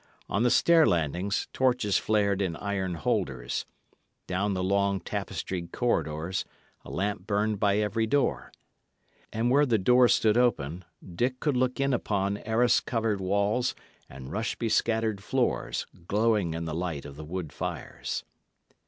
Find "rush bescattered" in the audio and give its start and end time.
14.31-15.21